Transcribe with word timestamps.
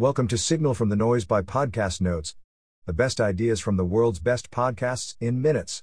Welcome 0.00 0.28
to 0.28 0.38
Signal 0.38 0.72
from 0.72 0.88
the 0.88 0.96
Noise 0.96 1.26
by 1.26 1.42
Podcast 1.42 2.00
Notes, 2.00 2.34
the 2.86 2.94
best 2.94 3.20
ideas 3.20 3.60
from 3.60 3.76
the 3.76 3.84
world's 3.84 4.18
best 4.18 4.50
podcasts 4.50 5.14
in 5.20 5.42
minutes. 5.42 5.82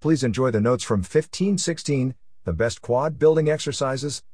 Please 0.00 0.24
enjoy 0.24 0.50
the 0.50 0.60
notes 0.60 0.82
from 0.82 0.98
1516, 0.98 2.16
the 2.42 2.52
best 2.52 2.82
quad 2.82 3.20
building 3.20 3.48
exercises, 3.48 4.24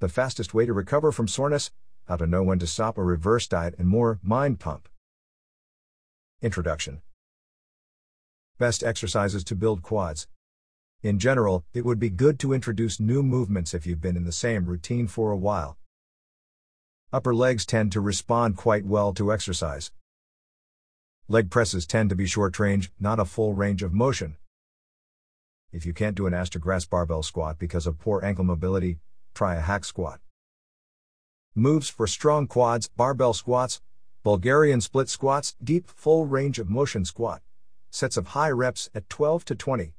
the 0.00 0.08
fastest 0.08 0.54
way 0.54 0.64
to 0.64 0.72
recover 0.72 1.12
from 1.12 1.28
soreness, 1.28 1.72
how 2.08 2.16
to 2.16 2.26
know 2.26 2.42
when 2.42 2.58
to 2.58 2.66
stop 2.66 2.96
a 2.96 3.04
reverse 3.04 3.46
diet, 3.46 3.74
and 3.76 3.86
more. 3.86 4.18
Mind 4.22 4.60
Pump. 4.60 4.88
Introduction 6.40 7.02
Best 8.56 8.82
exercises 8.82 9.44
to 9.44 9.54
build 9.54 9.82
quads. 9.82 10.26
In 11.02 11.18
general, 11.18 11.66
it 11.74 11.84
would 11.84 11.98
be 11.98 12.08
good 12.08 12.38
to 12.38 12.54
introduce 12.54 12.98
new 12.98 13.22
movements 13.22 13.74
if 13.74 13.86
you've 13.86 14.00
been 14.00 14.16
in 14.16 14.24
the 14.24 14.32
same 14.32 14.64
routine 14.64 15.06
for 15.06 15.32
a 15.32 15.36
while. 15.36 15.76
Upper 17.14 17.32
legs 17.32 17.64
tend 17.64 17.92
to 17.92 18.00
respond 18.00 18.56
quite 18.56 18.84
well 18.84 19.14
to 19.14 19.32
exercise. 19.32 19.92
Leg 21.28 21.48
presses 21.48 21.86
tend 21.86 22.10
to 22.10 22.16
be 22.16 22.26
short 22.26 22.58
range, 22.58 22.90
not 22.98 23.20
a 23.20 23.24
full 23.24 23.54
range 23.54 23.84
of 23.84 23.92
motion. 23.92 24.34
If 25.70 25.86
you 25.86 25.94
can't 25.94 26.16
do 26.16 26.26
an 26.26 26.34
ass-to-grass 26.34 26.86
barbell 26.86 27.22
squat 27.22 27.56
because 27.56 27.86
of 27.86 28.00
poor 28.00 28.24
ankle 28.24 28.42
mobility, 28.42 28.98
try 29.32 29.54
a 29.54 29.60
hack 29.60 29.84
squat. 29.84 30.18
Moves 31.54 31.88
for 31.88 32.08
strong 32.08 32.48
quads, 32.48 32.88
barbell 32.88 33.32
squats, 33.32 33.80
Bulgarian 34.24 34.80
split 34.80 35.08
squats, 35.08 35.54
deep 35.62 35.88
full 35.88 36.26
range 36.26 36.58
of 36.58 36.68
motion 36.68 37.04
squat. 37.04 37.42
Sets 37.90 38.16
of 38.16 38.26
high 38.34 38.50
reps 38.50 38.90
at 38.92 39.08
12 39.08 39.44
to 39.44 39.54
20. 39.54 39.94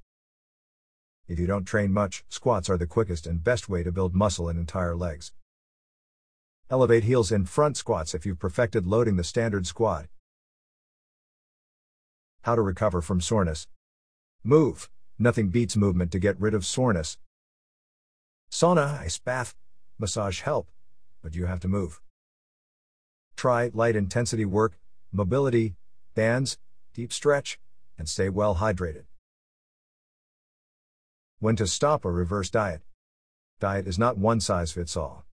If 1.30 1.40
you 1.40 1.48
don't 1.48 1.64
train 1.64 1.94
much, 1.94 2.26
squats 2.28 2.70
are 2.70 2.78
the 2.78 2.86
quickest 2.86 3.26
and 3.26 3.42
best 3.42 3.70
way 3.70 3.84
to 3.84 3.92
build 3.94 4.14
muscle 4.14 4.50
in 4.50 4.58
entire 4.58 4.98
legs. 4.98 5.32
Elevate 6.68 7.04
heels 7.04 7.32
in 7.32 7.46
front 7.46 7.78
squats 7.78 8.16
if 8.16 8.26
you've 8.26 8.40
perfected 8.40 8.88
loading 8.88 9.18
the 9.18 9.24
standard 9.24 9.68
squat. 9.68 10.08
How 12.42 12.56
to 12.56 12.62
recover 12.62 13.02
from 13.02 13.22
soreness. 13.22 13.68
Move. 14.44 14.90
Nothing 15.20 15.50
beats 15.50 15.78
movement 15.78 16.12
to 16.12 16.20
get 16.20 16.40
rid 16.40 16.56
of 16.56 16.66
soreness. 16.66 17.18
Sauna, 18.52 19.00
ice 19.00 19.20
bath, 19.20 19.56
massage 20.00 20.42
help, 20.42 20.68
but 21.22 21.36
you 21.36 21.46
have 21.46 21.60
to 21.60 21.68
move. 21.68 22.02
Try 23.36 23.70
light 23.74 23.96
intensity 23.96 24.46
work, 24.46 24.80
mobility, 25.12 25.76
bands, 26.16 26.58
deep 26.94 27.14
stretch, 27.14 27.60
and 27.98 28.10
stay 28.10 28.30
well 28.30 28.56
hydrated. 28.56 29.04
When 31.40 31.56
to 31.58 31.68
stop 31.68 32.06
a 32.06 32.12
reverse 32.12 32.50
diet. 32.50 32.82
Diet 33.60 33.88
is 33.88 34.00
not 34.00 34.18
one 34.18 34.40
size 34.40 34.72
fits 34.72 34.98
all. 34.98 35.26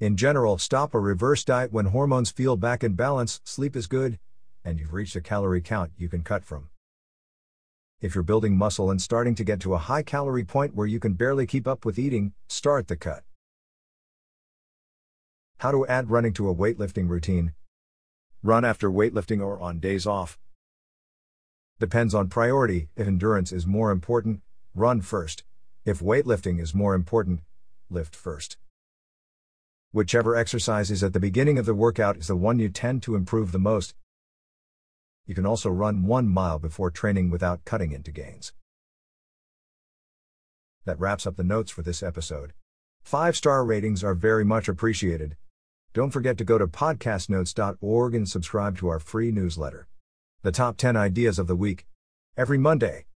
In 0.00 0.16
general, 0.16 0.58
stop 0.58 0.94
a 0.94 1.00
reverse 1.00 1.44
diet 1.44 1.72
when 1.72 1.86
hormones 1.86 2.30
feel 2.30 2.56
back 2.56 2.84
in 2.84 2.94
balance, 2.94 3.40
sleep 3.44 3.74
is 3.74 3.86
good, 3.86 4.18
and 4.64 4.78
you've 4.78 4.92
reached 4.92 5.16
a 5.16 5.20
calorie 5.20 5.60
count 5.60 5.92
you 5.96 6.08
can 6.08 6.22
cut 6.22 6.44
from. 6.44 6.68
If 8.00 8.14
you're 8.14 8.22
building 8.22 8.56
muscle 8.56 8.90
and 8.90 9.02
starting 9.02 9.34
to 9.34 9.44
get 9.44 9.60
to 9.60 9.74
a 9.74 9.78
high 9.78 10.02
calorie 10.02 10.44
point 10.44 10.74
where 10.74 10.86
you 10.86 11.00
can 11.00 11.14
barely 11.14 11.46
keep 11.46 11.66
up 11.66 11.84
with 11.84 11.98
eating, 11.98 12.32
start 12.48 12.86
the 12.86 12.96
cut. 12.96 13.24
How 15.58 15.72
to 15.72 15.86
add 15.86 16.10
running 16.10 16.32
to 16.34 16.48
a 16.48 16.54
weightlifting 16.54 17.08
routine. 17.08 17.54
Run 18.42 18.64
after 18.64 18.88
weightlifting 18.88 19.44
or 19.44 19.60
on 19.60 19.80
days 19.80 20.06
off. 20.06 20.38
Depends 21.80 22.14
on 22.14 22.28
priority, 22.28 22.88
if 22.96 23.08
endurance 23.08 23.50
is 23.50 23.66
more 23.66 23.90
important, 23.90 24.42
Run 24.78 25.00
first. 25.00 25.42
If 25.84 25.98
weightlifting 25.98 26.60
is 26.60 26.72
more 26.72 26.94
important, 26.94 27.40
lift 27.90 28.14
first. 28.14 28.58
Whichever 29.90 30.36
exercise 30.36 30.90
is 30.90 31.02
at 31.02 31.14
the 31.14 31.20
beginning 31.20 31.58
of 31.58 31.64
the 31.64 31.74
workout 31.74 32.18
is 32.18 32.26
the 32.26 32.36
one 32.36 32.58
you 32.58 32.68
tend 32.68 33.02
to 33.02 33.14
improve 33.14 33.52
the 33.52 33.58
most. 33.58 33.94
You 35.26 35.34
can 35.34 35.46
also 35.46 35.70
run 35.70 36.04
one 36.04 36.28
mile 36.28 36.58
before 36.58 36.90
training 36.90 37.30
without 37.30 37.64
cutting 37.64 37.92
into 37.92 38.10
gains. 38.10 38.52
That 40.84 41.00
wraps 41.00 41.26
up 41.26 41.36
the 41.36 41.44
notes 41.44 41.70
for 41.70 41.82
this 41.82 42.02
episode. 42.02 42.52
Five 43.02 43.34
star 43.34 43.64
ratings 43.64 44.04
are 44.04 44.14
very 44.14 44.44
much 44.44 44.68
appreciated. 44.68 45.36
Don't 45.94 46.10
forget 46.10 46.36
to 46.36 46.44
go 46.44 46.58
to 46.58 46.66
podcastnotes.org 46.66 48.14
and 48.14 48.28
subscribe 48.28 48.76
to 48.78 48.88
our 48.88 48.98
free 48.98 49.30
newsletter. 49.30 49.88
The 50.42 50.52
top 50.52 50.76
10 50.76 50.96
ideas 50.96 51.38
of 51.38 51.46
the 51.46 51.56
week. 51.56 51.86
Every 52.36 52.58
Monday. 52.58 53.06